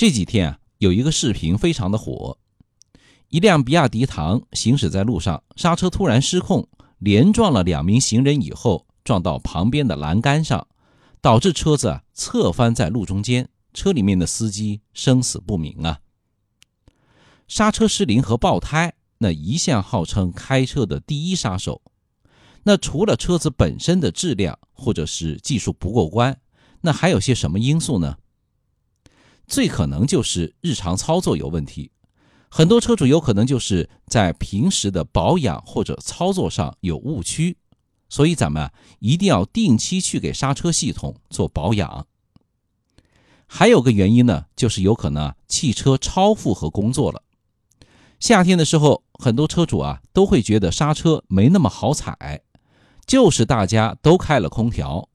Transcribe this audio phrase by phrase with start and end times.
[0.00, 2.38] 这几天啊，有一个视频非常的火，
[3.28, 6.66] 一辆比亚迪唐行驶在路上，刹车突然失控，
[7.00, 10.66] 连撞了两名行人以后，撞到旁边的栏杆上，
[11.20, 16.00] 导致车子啊侧翻在路中间，车里面的司机生死不明啊。
[17.46, 21.82] 刹车失灵和爆胎，那一向号称开车的第一杀手。
[22.62, 26.40] 那除了车子本身的质量，或者是技术不过关，
[26.80, 28.16] 那还有些什么因素呢？
[29.50, 31.90] 最可能就是日常操作有问题。
[32.48, 37.56] 很多车主有可能就是在平时的保养或者操作上有误区，
[38.08, 42.06] 所以咱们一定要定期去给刹车系统做保养。
[43.48, 47.20] 还有个原因呢，就是有可能汽车超负荷工作了。
[48.20, 52.42] 夏天的时候，很多车主啊都会觉得刹车没那么好踩。
[53.04, 55.08] 就是大家都开了空调，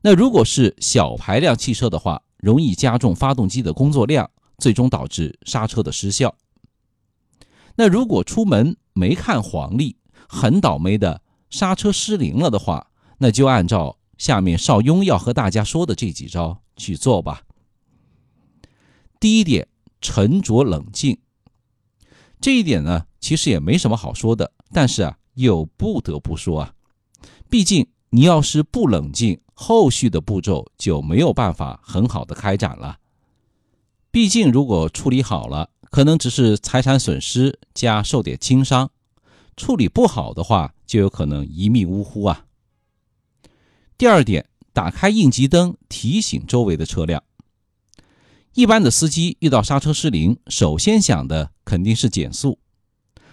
[0.00, 6.36] 那如果是小排量汽车的话，容易加重发动机的工作量，最终导致刹车的失效。
[7.76, 9.96] 那如果出门没看黄历，
[10.28, 17.44] 很倒霉的刹车失灵了的话，那就按照下面邵雍要和大家说的这几招去做吧。
[19.18, 19.66] 第一点，
[20.02, 21.18] 沉着冷静。
[22.42, 26.74] 这一点呢，其实也没什么好说的，但是啊，又不得不说啊。
[27.48, 32.98] 毕竟，你要是不冷静，后续的步骤就没有办法很好的开展了。
[34.10, 38.88] 毕竟，如果处理好了，可能只是财产损失加受点轻伤；
[39.56, 42.44] 处理不好的话，就有可能一命呜呼啊。
[43.96, 47.22] 第二点，打开应急灯，提醒周围的车辆。
[48.54, 52.58] 一般的司机遇到刹车失灵，首先想的肯定是减速，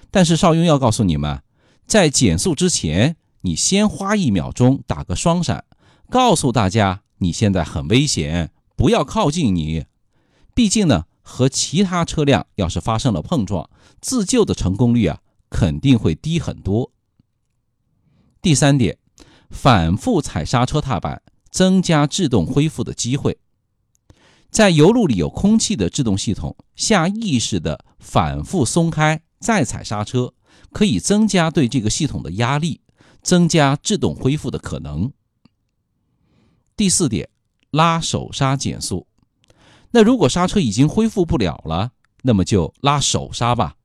[0.09, 1.42] 但是邵雍要告诉你们，
[1.86, 3.17] 在减速之前。
[3.44, 5.66] 你先花一秒钟打个双闪，
[6.12, 9.86] 告诉大家你现在很危险，不要靠近你。
[10.54, 13.70] 毕竟呢，和其他车辆要是发生了碰撞，
[14.02, 16.92] 自救的成功率啊肯定会低很多。
[18.42, 18.98] 第三点，
[19.49, 23.38] 反复踩刹车踏板，增加制动恢复的机会。
[24.49, 30.33] 在油路里有空气的制动系统，下意识的反复松开再踩刹车，
[30.73, 32.82] 可以增加对这个系统的压力。
[33.23, 35.14] 增加制动恢复的可能。
[36.81, 37.30] 第四点，
[37.69, 39.05] 拉手刹减速。
[39.92, 41.92] 那如果刹车已经恢复不了了，
[42.23, 43.75] 那么就拉手刹吧。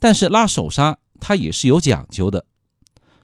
[0.00, 2.44] 但是拉手刹它也是有讲究的。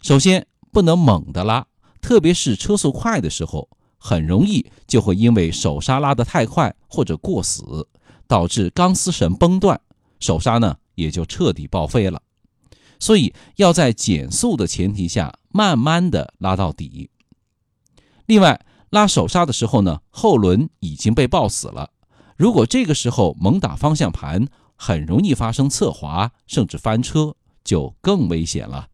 [0.00, 1.66] 首先不能猛的拉，
[2.00, 7.88] 特别是车速快的时候，很容易就会因为手刹拉得太快或者过死，
[8.28, 9.81] 导致钢丝绳崩断，
[10.21, 12.22] 手刹呢也就彻底报废了。
[13.00, 17.10] 所以要在减速的前提下，慢慢的拉到底。
[18.27, 21.91] 另外，拉手刹的时候呢，后轮已经被抱死了。
[22.37, 28.89] 如果这个时候猛打方向盘，很容易发生侧滑，甚至翻车，就更危险了。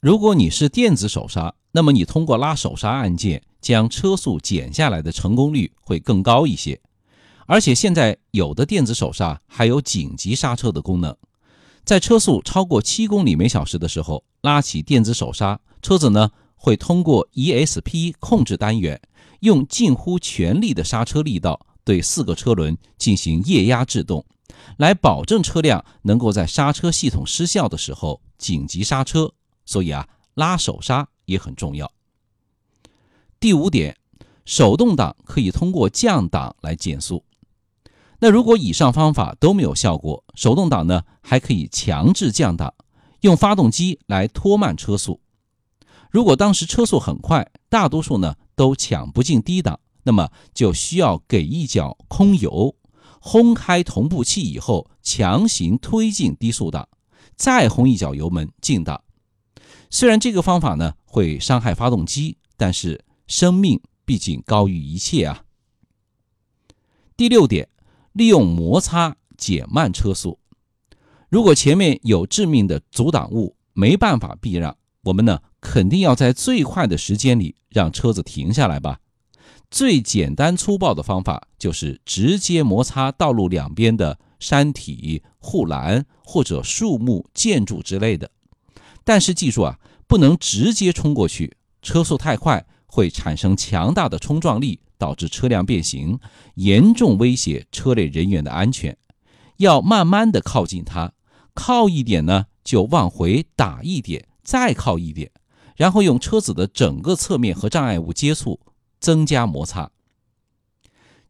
[0.00, 6.80] 如果你是电子手刹，那么你通过拉手刹按键将车速减下来的成功率会更高一些。
[7.46, 11.16] 而且现在有的电子手刹还有紧急刹车的功能。
[11.84, 19.00] 在车速超过七公里每小时的时候，拉起电子手刹，车子呢会通过 ESP 控制单元，
[19.40, 24.26] 用近乎全力的刹车力道对四个车轮进行液压制动，
[24.76, 29.32] 来保证车辆能够在刹车系统失效的时候紧急刹车。
[29.64, 31.90] 所以啊，拉手刹也很重要。
[33.38, 33.96] 第五点，
[34.44, 37.24] 手动挡可以通过降档来减速。
[38.18, 42.74] 那如果以上方法都没有效果，手动挡呢还可以强制降档，
[43.20, 45.20] 用发动机来拖慢车速。
[46.10, 52.74] 如果当时车速很快，大多数呢都抢不进低档，那么就需要给一脚空油，
[53.20, 56.88] 轰开同步器以后，强行推进低速档，
[57.36, 59.02] 再轰一脚油门进档。
[59.90, 65.44] 虽然这个方法呢会伤害发动机，但是生命毕竟高于一切啊。
[67.16, 67.68] 第六点。
[68.14, 70.40] 利用摩擦减慢车速。
[71.28, 79.00] 如果前面有致命的阻挡物，没办法避让，我们呢肯定要在最快的时间里让车子停下来吧。
[79.70, 88.30] 最简单粗暴的方法就是直接摩擦道路两边的山体、护栏或者树木、建筑之类的。
[89.04, 94.80] 但是记住啊，不能直接冲过去，车速太快会产生强大的冲撞力。
[95.00, 96.18] 导致车辆变形，
[96.56, 98.98] 严重威胁车内人员的安全。
[99.58, 101.12] 要慢慢的靠近它，
[101.54, 105.30] 靠一点呢，就往回打一点，再靠一点，
[105.78, 108.58] 然后用车子的整个侧面和障碍物接触，
[108.98, 109.92] 增加摩擦。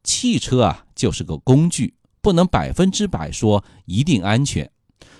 [0.02, 1.92] 汽车啊，就是个工具，
[2.22, 4.70] 不能百分之百说一定安全，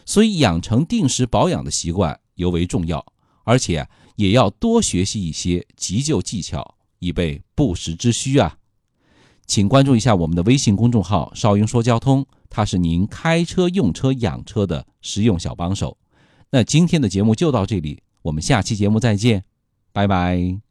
[0.07, 3.05] 所以养成定时保养的习惯尤为重要，
[3.45, 3.87] 而且
[4.17, 8.57] 也要多学习一些急救技巧，以备不时之需啊。
[9.47, 15.99] 请关注一下我们的微信公众号“少云说交通”，它是您开车、用车、养车的实用小帮手。
[16.51, 19.45] 那今天的节目就到这里，我们下期节目再见，
[19.93, 20.68] 拜拜。